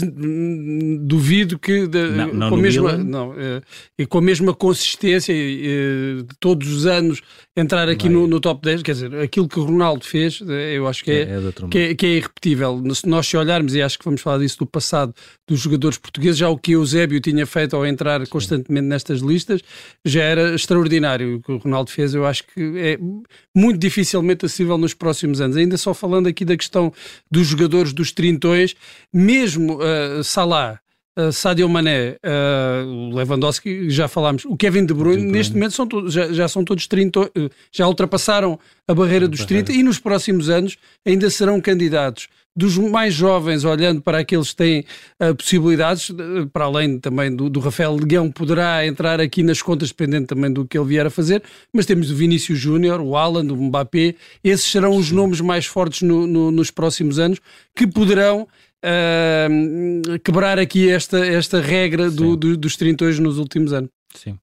duvido 1.00 1.58
que 1.58 1.88
de, 1.88 2.08
não, 2.10 2.34
não 2.34 2.50
com 2.50 2.56
a 2.56 2.60
mesma 2.60 2.98
não, 2.98 3.34
é, 3.34 3.62
e 3.98 4.06
com 4.06 4.20
a 4.20 4.22
mesma 4.22 4.54
consistência 4.54 5.34
e, 5.34 6.24
todos 6.40 6.72
os 6.72 6.86
anos 6.86 7.20
entrar 7.56 7.88
aqui 7.88 8.10
no, 8.10 8.28
no, 8.28 8.42
top 8.42 8.62
10, 8.62 8.84
quer 8.84 8.92
dizer, 8.92 9.16
aquilo 9.16 9.48
que 9.48 9.58
o 9.58 9.64
Ronaldo 9.64 10.04
fez, 10.04 10.42
eh, 10.46 10.74
eu 10.78 10.88
acho 10.88 11.04
que 11.04 11.12
é, 11.12 11.22
é, 11.22 11.38
é 11.38 11.68
que, 11.70 11.78
é, 11.78 11.96
que 11.96 12.06
é 12.06 12.10
irrepetível. 12.18 12.84
Se 12.94 13.08
nós 13.08 13.26
se 13.26 13.38
olharmos, 13.38 13.74
e 13.74 13.82
acho 13.82 13.98
que 13.98 14.04
vamos 14.04 14.22
falar 14.22 14.40
disso 14.40 14.60
do 14.60 14.66
passado 14.66 15.16
dos 15.48 15.62
jogadores 15.62 15.98
portugueses, 15.98 16.38
já 16.38 16.50
o 16.50 16.58
que 16.58 16.76
o 16.76 16.82
Eusébio 16.82 17.22
tinha 17.22 17.46
feito 17.46 17.76
ao 17.76 17.86
entrar 17.86 18.20
Sim. 18.22 18.30
constantemente 18.30 18.88
nestas 18.88 19.22
listas 19.22 19.62
já 20.04 20.22
era 20.22 20.54
extraordinário. 20.54 21.38
O 21.38 21.42
que 21.42 21.52
o 21.54 21.58
Ronaldo 21.58 21.90
fez, 21.92 22.14
eu 22.14 22.26
acho 22.26 22.44
que 22.44 22.78
é 22.78 23.00
muito 23.56 23.80
dificilmente 23.80 24.46
acessível 24.46 24.78
nos 24.78 24.94
próximos 24.94 25.40
anos. 25.40 25.56
Ainda 25.56 25.78
só 25.78 25.94
falando 25.94 26.28
aqui 26.28 26.44
da 26.44 26.58
questão 26.58 26.92
dos 27.32 27.48
jogadores 27.48 27.94
dos 27.94 28.12
trintões, 28.12 28.76
mesmo 29.14 29.78
uh, 29.78 30.24
Salah, 30.24 30.82
Uh, 31.18 31.32
Sadio 31.32 31.70
Mané, 31.70 32.18
uh, 32.26 33.16
Lewandowski, 33.16 33.90
já 33.90 34.06
falámos, 34.06 34.44
o 34.44 34.58
Kevin 34.58 34.86
De 34.86 34.94
Bruyne, 34.94 35.24
neste 35.24 35.54
momento 35.54 35.72
são 35.72 35.88
todos, 35.88 36.14
já, 36.14 36.34
já, 36.34 36.46
são 36.50 36.66
todos 36.66 36.88
30, 36.88 37.22
uh, 37.22 37.30
já 37.72 37.88
ultrapassaram 37.88 38.60
a 38.86 38.94
barreira 38.94 39.26
dos 39.26 39.46
30 39.46 39.72
e 39.72 39.82
nos 39.82 39.98
próximos 39.98 40.50
anos 40.50 40.78
ainda 41.06 41.30
serão 41.30 41.62
candidatos. 41.62 42.28
Dos 42.54 42.78
mais 42.78 43.14
jovens, 43.14 43.64
olhando 43.64 44.02
para 44.02 44.20
aqueles 44.20 44.52
que 44.52 44.56
têm 44.56 44.86
possibilidades, 45.38 46.10
para 46.54 46.64
além 46.64 46.98
também 47.00 47.36
do, 47.36 47.50
do 47.50 47.60
Rafael 47.60 47.94
Leguão, 47.94 48.32
poderá 48.32 48.88
entrar 48.88 49.20
aqui 49.20 49.44
nas 49.44 49.62
contas, 49.62 49.90
dependendo 49.90 50.28
também 50.28 50.50
do 50.50 50.66
que 50.66 50.78
ele 50.78 50.88
vier 50.88 51.06
a 51.06 51.10
fazer, 51.10 51.44
mas 51.74 51.86
temos 51.86 52.10
o 52.10 52.16
Vinícius 52.16 52.58
Júnior, 52.58 53.02
o 53.02 53.18
Alan, 53.18 53.44
o 53.52 53.58
Mbappé, 53.58 54.16
esses 54.42 54.72
serão 54.72 54.96
os 54.96 55.12
nomes 55.12 55.42
mais 55.42 55.66
fortes 55.66 56.02
no, 56.02 56.26
no, 56.26 56.50
nos 56.50 56.72
próximos 56.72 57.20
anos 57.20 57.42
que 57.76 57.86
poderão 57.86 58.48
uh, 58.86 60.20
quebrar 60.20 60.60
aqui 60.60 60.90
esta, 60.90 61.26
esta 61.26 61.60
regra 61.60 62.10
do, 62.10 62.36
do, 62.36 62.58
dos 62.58 62.76
30 62.76 63.06
nos 63.22 63.38
últimos 63.38 63.74
anos. 63.74 63.90
Sim. 64.14 64.38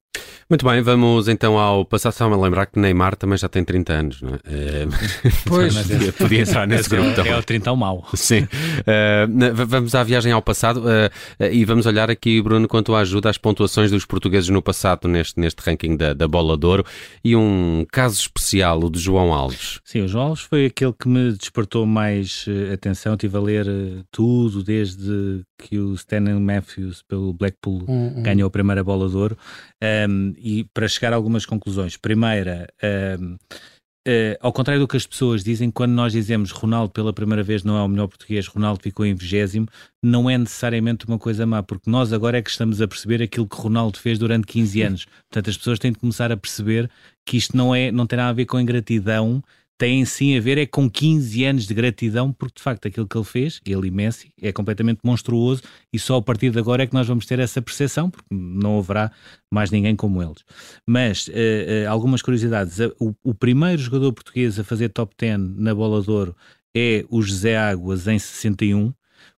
Muito 0.49 0.65
bem, 0.65 0.81
vamos 0.81 1.27
então 1.27 1.57
ao 1.57 1.85
passado. 1.85 2.13
Só 2.13 2.29
me 2.29 2.35
lembrar 2.35 2.65
que 2.65 2.79
Neymar 2.79 3.15
também 3.15 3.37
já 3.37 3.47
tem 3.47 3.63
30 3.63 3.93
anos, 3.93 4.21
não 4.21 4.35
é? 4.35 4.39
pois, 5.47 5.75
podia, 5.87 6.13
podia 6.13 6.41
entrar 6.43 6.67
nesse 6.67 6.89
grupo 6.89 7.09
é, 7.09 7.13
também. 7.13 7.31
É 7.31 7.37
o 7.37 7.43
30 7.43 7.69
ao 7.69 7.75
mau. 7.75 8.05
Sim. 8.13 8.41
Uh, 8.43 9.65
vamos 9.67 9.95
à 9.95 10.03
viagem 10.03 10.31
ao 10.31 10.41
passado 10.41 10.81
uh, 10.81 11.43
e 11.51 11.63
vamos 11.65 11.85
olhar 11.85 12.09
aqui, 12.09 12.41
Bruno, 12.41 12.67
quanto 12.67 12.93
à 12.93 12.99
ajuda 12.99 13.29
às 13.29 13.37
pontuações 13.37 13.91
dos 13.91 14.05
portugueses 14.05 14.49
no 14.49 14.61
passado 14.61 15.07
neste, 15.07 15.39
neste 15.39 15.61
ranking 15.61 15.95
da, 15.95 16.13
da 16.13 16.27
Bola 16.27 16.57
de 16.57 16.65
Ouro 16.65 16.85
e 17.23 17.35
um 17.35 17.85
caso 17.91 18.19
especial, 18.19 18.83
o 18.83 18.89
de 18.89 18.99
João 18.99 19.33
Alves. 19.33 19.79
Sim, 19.83 20.01
o 20.01 20.07
João 20.07 20.27
Alves 20.27 20.43
foi 20.43 20.65
aquele 20.65 20.93
que 20.93 21.07
me 21.07 21.31
despertou 21.33 21.85
mais 21.85 22.45
atenção. 22.73 23.13
Estive 23.13 23.37
a 23.37 23.41
ler 23.41 23.65
tudo 24.11 24.63
desde 24.63 25.41
que 25.63 25.79
o 25.79 25.93
Stanley 25.93 26.39
Matthews 26.39 27.01
pelo 27.03 27.31
Blackpool 27.31 27.85
uhum. 27.87 28.21
ganhou 28.21 28.47
a 28.47 28.51
primeira 28.51 28.83
Bola 28.83 29.07
de 29.07 29.15
Ouro 29.15 29.37
um, 30.09 30.33
e 30.37 30.65
para 30.73 30.87
chegar 30.89 31.13
a 31.13 31.15
algumas 31.15 31.45
conclusões. 31.45 31.95
Primeira, 31.95 32.67
um, 33.19 33.35
uh, 33.35 33.37
eh, 34.05 34.37
ao 34.41 34.51
contrário 34.51 34.81
do 34.81 34.87
que 34.87 34.97
as 34.97 35.07
pessoas 35.07 35.43
dizem, 35.43 35.71
quando 35.71 35.93
nós 35.93 36.11
dizemos 36.11 36.51
Ronaldo 36.51 36.91
pela 36.91 37.13
primeira 37.13 37.41
vez 37.41 37.63
não 37.63 37.77
é 37.77 37.81
o 37.81 37.87
melhor 37.87 38.07
português, 38.07 38.45
Ronaldo 38.47 38.83
ficou 38.83 39.05
em 39.05 39.13
vigésimo, 39.13 39.65
não 40.03 40.29
é 40.29 40.37
necessariamente 40.37 41.05
uma 41.07 41.17
coisa 41.17 41.45
má, 41.45 41.63
porque 41.63 41.89
nós 41.89 42.11
agora 42.11 42.37
é 42.37 42.41
que 42.41 42.49
estamos 42.49 42.81
a 42.81 42.87
perceber 42.87 43.23
aquilo 43.23 43.47
que 43.47 43.55
Ronaldo 43.55 43.97
fez 43.97 44.19
durante 44.19 44.45
15 44.47 44.81
anos. 44.81 45.05
Portanto, 45.29 45.49
as 45.49 45.57
pessoas 45.57 45.79
têm 45.79 45.93
de 45.93 45.99
começar 45.99 46.31
a 46.33 46.37
perceber 46.37 46.89
que 47.25 47.37
isto 47.37 47.55
não, 47.55 47.73
é, 47.73 47.91
não 47.91 48.05
tem 48.05 48.17
nada 48.17 48.31
a 48.31 48.33
ver 48.33 48.45
com 48.45 48.59
ingratidão 48.59 49.41
têm 49.77 50.05
sim 50.05 50.37
a 50.37 50.41
ver 50.41 50.57
é 50.57 50.65
com 50.65 50.89
15 50.89 51.43
anos 51.45 51.67
de 51.67 51.73
gratidão, 51.73 52.31
porque 52.31 52.55
de 52.57 52.63
facto 52.63 52.87
aquilo 52.87 53.07
que 53.07 53.17
ele 53.17 53.25
fez, 53.25 53.61
ele 53.65 53.87
e 53.87 53.91
Messi, 53.91 54.31
é 54.41 54.51
completamente 54.51 54.99
monstruoso 55.03 55.61
e 55.91 55.99
só 55.99 56.17
a 56.17 56.21
partir 56.21 56.51
de 56.51 56.59
agora 56.59 56.83
é 56.83 56.87
que 56.87 56.93
nós 56.93 57.07
vamos 57.07 57.25
ter 57.25 57.39
essa 57.39 57.61
percepção, 57.61 58.09
porque 58.09 58.27
não 58.31 58.79
haverá 58.79 59.11
mais 59.51 59.71
ninguém 59.71 59.95
como 59.95 60.21
eles. 60.21 60.43
Mas 60.87 61.27
uh, 61.27 61.31
uh, 61.31 61.89
algumas 61.89 62.21
curiosidades: 62.21 62.79
o, 62.99 63.13
o, 63.23 63.33
primeiro 63.33 63.81
jogador 63.81 64.13
português 64.13 64.59
a 64.59 64.63
fazer 64.63 64.89
top 64.89 65.13
10 65.17 65.39
na 65.57 65.73
bola 65.73 66.01
de 66.01 66.09
ouro 66.09 66.35
é 66.75 67.05
o 67.09 67.21
José 67.21 67.57
Águas 67.57 68.07
em 68.07 68.17
61. 68.17 68.93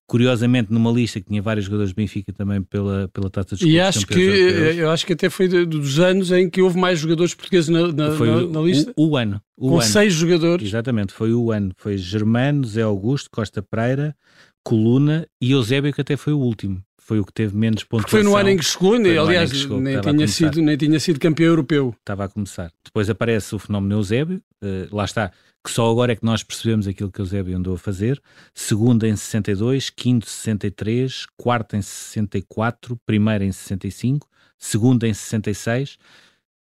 Curiosamente, 0.07 0.71
numa 0.71 0.91
lista 0.91 1.19
que 1.19 1.27
tinha 1.27 1.41
vários 1.41 1.65
jogadores 1.65 1.91
do 1.91 1.95
Benfica 1.95 2.31
também 2.31 2.61
pela, 2.61 3.07
pela 3.11 3.27
taça 3.27 3.55
de 3.55 3.67
E 3.67 3.79
acho 3.79 4.05
que 4.05 4.19
eu 4.19 4.91
acho 4.91 5.03
que 5.03 5.13
até 5.13 5.31
foi 5.31 5.47
dos 5.65 5.99
anos 5.99 6.31
em 6.31 6.47
que 6.47 6.61
houve 6.61 6.77
mais 6.77 6.99
jogadores 6.99 7.33
portugueses 7.33 7.69
na, 7.69 7.91
na, 7.91 8.11
foi 8.11 8.29
na, 8.29 8.47
na 8.47 8.61
lista. 8.61 8.93
O, 8.95 9.09
o 9.09 9.17
ano. 9.17 9.41
O 9.57 9.69
com 9.69 9.79
ano. 9.79 9.83
seis 9.83 10.13
jogadores. 10.13 10.67
Exatamente, 10.67 11.11
foi 11.11 11.33
o 11.33 11.51
ano. 11.51 11.71
Foi 11.77 11.97
Germano, 11.97 12.65
Zé 12.65 12.83
Augusto, 12.83 13.31
Costa 13.31 13.63
Pereira, 13.63 14.15
Coluna 14.63 15.27
e 15.41 15.51
Eusébio, 15.51 15.91
que 15.91 16.01
até 16.01 16.15
foi 16.15 16.33
o 16.33 16.39
último. 16.39 16.83
Foi 17.05 17.19
o 17.19 17.23
que 17.23 17.31
teve 17.31 17.55
menos 17.55 17.83
pontuação. 17.83 18.09
Foi 18.09 18.23
no 18.23 18.35
ano 18.35 18.49
em 18.49 18.57
que 18.57 18.65
chegou, 18.65 18.97
né? 18.97 19.15
aliás, 19.15 19.51
chegou, 19.51 19.79
nem, 19.79 20.01
tinha 20.01 20.27
sido, 20.27 20.59
nem 20.59 20.75
tinha 20.75 20.99
sido 20.99 21.19
campeão 21.19 21.49
europeu. 21.49 21.93
Estava 21.99 22.25
a 22.25 22.27
começar. 22.27 22.71
Depois 22.83 23.07
aparece 23.11 23.53
o 23.53 23.59
fenómeno 23.59 23.93
Eusébio, 23.93 24.41
uh, 24.63 24.95
lá 24.95 25.05
está, 25.05 25.31
que 25.63 25.69
só 25.69 25.87
agora 25.91 26.13
é 26.13 26.15
que 26.15 26.25
nós 26.25 26.41
percebemos 26.41 26.87
aquilo 26.87 27.11
que 27.11 27.21
Eusébio 27.21 27.55
andou 27.55 27.75
a 27.75 27.77
fazer. 27.77 28.19
Segundo 28.55 29.05
em 29.05 29.15
62, 29.15 29.91
quinto 29.91 30.25
em 30.25 30.29
63, 30.31 31.27
quarto 31.37 31.75
em 31.75 31.81
64, 31.83 32.99
primeiro 33.05 33.43
em 33.43 33.51
65, 33.51 34.27
segundo 34.57 35.05
em 35.05 35.13
66 35.13 35.99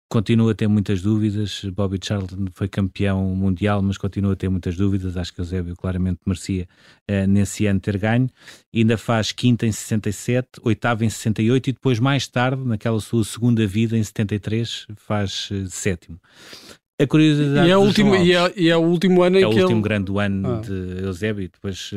Continua 0.09 0.53
a 0.53 0.55
ter 0.55 0.67
muitas 0.67 1.01
dúvidas. 1.01 1.65
Bobby 1.65 1.99
Charlton 2.01 2.45
foi 2.53 2.69
campeão 2.69 3.23
mundial, 3.35 3.81
mas 3.81 3.97
continua 3.97 4.33
a 4.33 4.35
ter 4.37 4.47
muitas 4.47 4.77
dúvidas. 4.77 5.17
Acho 5.17 5.33
que 5.33 5.41
o 5.41 5.43
Eusébio 5.43 5.75
claramente 5.75 6.19
merecia 6.25 6.65
uh, 7.11 7.27
nesse 7.27 7.65
ano 7.65 7.79
ter 7.79 7.97
ganho. 7.97 8.29
Ainda 8.73 8.97
faz 8.97 9.33
quinta 9.33 9.65
em 9.65 9.71
67, 9.71 10.47
oitava 10.63 11.03
em 11.03 11.09
68 11.09 11.69
e 11.69 11.73
depois, 11.73 11.99
mais 11.99 12.25
tarde, 12.25 12.63
naquela 12.63 13.01
sua 13.01 13.23
segunda 13.25 13.67
vida, 13.67 13.97
em 13.97 14.03
73, 14.03 14.87
faz 14.95 15.49
uh, 15.51 15.67
sétimo. 15.69 16.19
A 16.99 17.05
curiosidade 17.05 17.67
e 17.67 17.71
é, 17.71 17.77
o 17.77 17.81
último, 17.81 18.15
e, 18.15 18.33
é, 18.33 18.53
e 18.55 18.69
é 18.69 18.77
o 18.77 18.81
último 18.81 19.21
ano 19.21 19.37
é 19.37 19.41
em 19.41 19.49
que 19.49 19.57
É 19.57 19.59
o 19.59 19.61
último 19.61 19.79
ele... 19.79 19.83
grande 19.83 20.11
ano 20.17 20.53
ah. 20.53 20.61
de 20.61 21.05
Eusébio. 21.05 21.49
Depois 21.53 21.93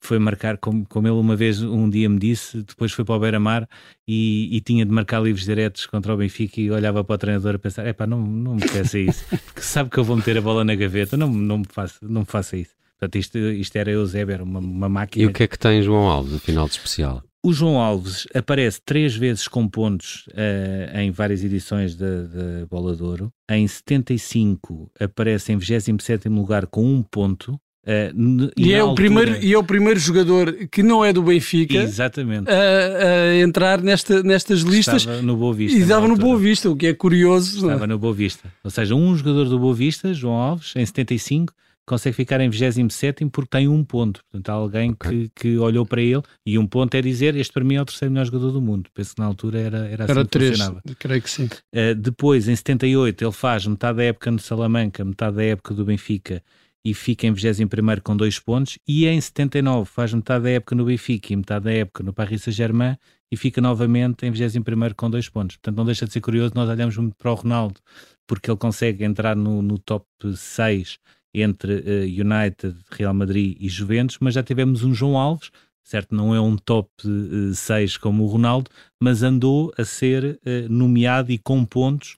foi 0.00 0.18
marcar, 0.18 0.56
como, 0.58 0.86
como 0.86 1.06
ele 1.06 1.16
uma 1.16 1.36
vez, 1.36 1.62
um 1.62 1.88
dia 1.88 2.08
me 2.08 2.18
disse, 2.18 2.62
depois 2.62 2.92
foi 2.92 3.04
para 3.04 3.14
o 3.14 3.20
Beira-Mar 3.20 3.68
e, 4.08 4.48
e, 4.56 4.60
tinha 4.60 4.84
de 4.84 4.90
marcar 4.90 5.22
livros 5.22 5.44
diretos 5.44 5.86
contra 5.86 6.14
o 6.14 6.16
Benfica 6.16 6.60
e 6.60 6.70
olhava 6.70 7.04
para 7.04 7.14
o 7.14 7.18
treinador 7.18 7.54
a 7.54 7.58
pensar, 7.58 7.86
epá, 7.86 8.06
não, 8.06 8.20
não 8.20 8.54
me 8.56 8.68
peça 8.68 8.98
isso, 8.98 9.24
que 9.54 9.64
sabe 9.64 9.90
que 9.90 9.98
eu 9.98 10.04
vou 10.04 10.16
meter 10.16 10.38
a 10.38 10.40
bola 10.40 10.64
na 10.64 10.74
gaveta, 10.74 11.16
não, 11.16 11.28
não, 11.28 11.58
me, 11.58 11.66
faça, 11.68 11.98
não 12.02 12.20
me 12.22 12.26
faça 12.26 12.56
isso. 12.56 12.74
Portanto, 12.98 13.16
isto, 13.16 13.38
isto 13.38 13.76
era 13.76 13.90
Eusébio, 13.90 14.34
era 14.34 14.44
uma, 14.44 14.60
uma 14.60 14.88
máquina. 14.88 15.24
E 15.24 15.26
o 15.26 15.32
que 15.32 15.44
é 15.44 15.46
que 15.46 15.58
tem 15.58 15.82
João 15.82 16.08
Alves 16.08 16.32
no 16.32 16.38
final 16.38 16.66
de 16.66 16.72
especial? 16.72 17.22
O 17.42 17.54
João 17.54 17.80
Alves 17.80 18.26
aparece 18.34 18.82
três 18.84 19.16
vezes 19.16 19.48
com 19.48 19.66
pontos 19.66 20.26
uh, 20.28 20.98
em 20.98 21.10
várias 21.10 21.42
edições 21.42 21.96
da, 21.96 22.24
da 22.24 22.66
Bola 22.66 22.94
de 22.94 23.02
Ouro. 23.02 23.32
Em 23.50 23.66
75 23.66 24.90
aparece 25.00 25.50
em 25.50 25.56
27 25.56 26.28
lugar 26.28 26.66
com 26.66 26.84
um 26.84 27.02
ponto. 27.02 27.58
Uh, 27.86 28.50
e, 28.58 28.68
e 28.68 28.72
é 28.74 28.84
o 28.84 28.94
primeiro, 28.94 29.42
e 29.42 29.54
é 29.54 29.58
o 29.58 29.64
primeiro 29.64 29.98
jogador 29.98 30.52
que 30.70 30.82
não 30.82 31.02
é 31.02 31.14
do 31.14 31.22
Benfica 31.22 31.78
Exatamente. 31.78 32.50
A, 32.50 33.30
a 33.30 33.36
entrar 33.38 33.80
nesta, 33.80 34.22
nestas 34.22 34.60
listas. 34.60 35.02
Estava 35.02 35.22
no 35.22 35.36
Boa 35.36 35.54
Vista. 35.54 35.78
E 35.78 35.82
estava 35.82 36.06
no 36.06 36.16
Boa 36.16 36.38
Vista, 36.38 36.68
o 36.68 36.76
que 36.76 36.86
é 36.86 36.94
curioso. 36.94 37.56
Estava 37.56 37.86
no 37.86 37.98
Boa 37.98 38.12
Vista. 38.12 38.52
Ou 38.62 38.70
seja, 38.70 38.94
um 38.94 39.16
jogador 39.16 39.46
do 39.46 39.58
Boa 39.58 39.74
Vista, 39.74 40.12
João 40.12 40.34
Alves, 40.34 40.74
em 40.76 40.84
75, 40.84 41.54
consegue 41.86 42.14
ficar 42.14 42.40
em 42.40 42.50
27 42.50 43.26
porque 43.26 43.48
tem 43.50 43.66
um 43.66 43.82
ponto. 43.82 44.20
Portanto, 44.30 44.48
há 44.50 44.52
alguém 44.52 44.90
okay. 44.90 45.30
que, 45.34 45.40
que 45.40 45.58
olhou 45.58 45.86
para 45.86 46.02
ele 46.02 46.22
e 46.44 46.58
um 46.58 46.66
ponto 46.66 46.94
é 46.94 47.00
dizer: 47.00 47.34
Este 47.34 47.52
para 47.52 47.64
mim 47.64 47.76
é 47.76 47.82
o 47.82 47.84
terceiro 47.86 48.12
melhor 48.12 48.26
jogador 48.26 48.52
do 48.52 48.60
mundo. 48.60 48.90
Penso 48.92 49.14
que 49.14 49.20
na 49.20 49.26
altura 49.26 49.58
era, 49.58 49.78
era 49.88 50.04
assim 50.04 50.12
era 50.12 50.24
que 50.24 50.30
três, 50.30 50.50
funcionava. 50.50 50.82
Creio 50.98 51.22
que 51.22 51.30
sim. 51.30 51.44
Uh, 51.46 51.94
depois, 51.96 52.46
em 52.46 52.54
78, 52.54 53.24
ele 53.24 53.32
faz 53.32 53.66
metade 53.66 53.96
da 53.96 54.04
época 54.04 54.30
no 54.30 54.38
Salamanca, 54.38 55.04
metade 55.04 55.36
da 55.36 55.44
época 55.44 55.74
do 55.74 55.84
Benfica 55.84 56.42
e 56.84 56.94
fica 56.94 57.26
em 57.26 57.32
21 57.32 57.68
com 58.02 58.16
dois 58.16 58.38
pontos. 58.38 58.78
E 58.86 59.06
em 59.06 59.20
79 59.20 59.84
faz 59.90 60.12
metade 60.14 60.44
da 60.44 60.50
época 60.50 60.74
no 60.74 60.84
Benfica 60.84 61.32
e 61.32 61.36
metade 61.36 61.64
da 61.64 61.72
época 61.72 62.02
no 62.02 62.12
Paris 62.12 62.42
Saint-Germain 62.42 62.96
e 63.30 63.36
fica 63.36 63.60
novamente 63.60 64.26
em 64.26 64.30
21 64.30 64.62
com 64.96 65.10
dois 65.10 65.28
pontos. 65.28 65.56
Portanto, 65.56 65.76
não 65.76 65.84
deixa 65.84 66.06
de 66.06 66.12
ser 66.12 66.20
curioso. 66.20 66.52
Nós 66.54 66.68
olhamos 66.68 66.96
muito 66.96 67.14
para 67.16 67.30
o 67.30 67.34
Ronaldo 67.34 67.80
porque 68.26 68.50
ele 68.50 68.58
consegue 68.58 69.04
entrar 69.04 69.36
no, 69.36 69.60
no 69.60 69.78
top 69.78 70.06
6 70.34 70.98
entre 71.34 71.74
uh, 71.74 72.02
United, 72.04 72.76
Real 72.90 73.14
Madrid 73.14 73.56
e 73.60 73.68
Juventus, 73.68 74.18
mas 74.20 74.34
já 74.34 74.42
tivemos 74.42 74.82
um 74.82 74.94
João 74.94 75.16
Alves, 75.16 75.50
certo? 75.82 76.14
Não 76.14 76.34
é 76.34 76.40
um 76.40 76.56
top 76.56 76.90
uh, 77.04 77.50
eh, 77.50 77.54
6 77.54 77.96
como 77.96 78.24
o 78.24 78.26
Ronaldo, 78.26 78.70
mas 79.00 79.22
andou 79.22 79.72
a 79.76 79.84
ser 79.84 80.40
uh, 80.44 80.68
nomeado 80.72 81.30
e 81.32 81.38
com 81.38 81.64
pontos 81.64 82.16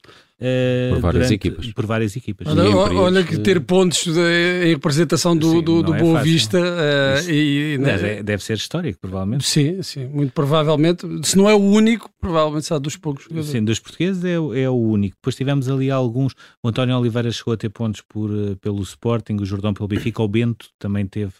por 0.90 1.00
várias 1.00 1.28
durante, 1.28 1.34
equipas. 1.34 1.72
Por 1.72 1.86
várias 1.86 2.16
equipas. 2.16 2.46
Olha, 2.48 2.76
olha 2.76 3.24
que 3.24 3.38
ter 3.38 3.60
pontos 3.60 4.04
de, 4.04 4.64
em 4.64 4.68
representação 4.70 5.36
do, 5.36 5.50
sim, 5.50 5.62
do, 5.62 5.82
do 5.82 5.94
é 5.94 5.98
Boa 5.98 6.18
fácil. 6.18 6.32
Vista 6.32 6.58
uh, 6.58 7.30
e, 7.30 7.78
deve, 7.78 8.22
deve, 8.22 8.42
ser 8.42 8.56
histórico, 8.56 8.98
provavelmente. 9.00 9.44
Sim, 9.44 9.82
sim, 9.82 10.06
muito 10.06 10.32
provavelmente. 10.32 11.06
Se 11.22 11.36
não 11.36 11.48
é 11.48 11.54
o 11.54 11.60
único, 11.60 12.10
provavelmente 12.20 12.66
será 12.66 12.78
dos 12.78 12.96
poucos. 12.96 13.26
Sim, 13.44 13.64
dos 13.64 13.78
portugueses 13.78 14.24
é, 14.24 14.34
é 14.34 14.68
o 14.68 14.76
único. 14.76 15.16
Depois 15.16 15.36
tivemos 15.36 15.68
ali 15.68 15.90
alguns. 15.90 16.34
O 16.62 16.68
António 16.68 16.96
Oliveira 16.98 17.30
chegou 17.30 17.54
a 17.54 17.56
ter 17.56 17.68
pontos 17.68 18.00
por, 18.00 18.30
pelo 18.60 18.82
Sporting, 18.82 19.36
o 19.40 19.44
Jordão 19.44 19.72
pelo 19.72 19.88
Benfica, 19.88 20.22
o 20.22 20.28
Bento 20.28 20.68
também 20.78 21.06
teve. 21.06 21.32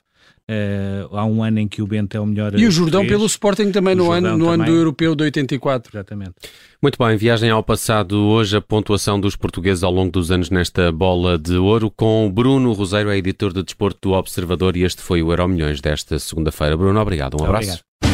Uh, 0.51 1.17
há 1.17 1.25
um 1.25 1.43
ano 1.43 1.61
em 1.61 1.69
que 1.69 1.81
o 1.81 1.87
Bento 1.87 2.17
é 2.17 2.21
o 2.21 2.27
melhor. 2.27 2.59
E 2.59 2.67
o 2.67 2.71
Jordão 2.71 3.07
pelo 3.07 3.25
Sporting 3.27 3.71
também 3.71 3.95
no, 3.95 4.11
ano, 4.11 4.37
no 4.37 4.47
também. 4.47 4.55
ano 4.55 4.65
do 4.65 4.73
Europeu 4.73 5.15
de 5.15 5.25
84. 5.25 5.91
Exatamente. 5.95 6.33
Muito 6.83 6.99
bem, 6.99 7.17
viagem 7.17 7.51
ao 7.51 7.63
passado. 7.63 8.19
Hoje 8.19 8.57
a 8.57 8.61
pontuação 8.61 9.21
dos 9.21 9.37
portugueses 9.37 9.85
ao 9.85 9.93
longo 9.93 10.11
dos 10.11 10.31
anos 10.31 10.51
nesta 10.51 10.91
bola 10.91 11.39
de 11.39 11.57
ouro 11.57 11.91
com 11.91 12.31
Bruno 12.31 12.73
Roseiro, 12.73 13.11
é 13.11 13.17
editor 13.17 13.53
de 13.53 13.63
desporto 13.63 14.09
do 14.09 14.15
Observador 14.15 14.77
e 14.77 14.83
este 14.83 15.01
foi 15.01 15.23
o 15.23 15.31
Euro 15.31 15.49
Milhões 15.49 15.81
desta 15.81 16.19
segunda-feira. 16.19 16.77
Bruno, 16.77 17.01
obrigado. 17.01 17.41
Um 17.41 17.45
abraço. 17.45 17.81
Obrigado. 18.03 18.12